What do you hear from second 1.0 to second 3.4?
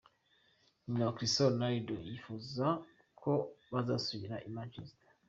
wa Cristiano Ronaldo yifuza ko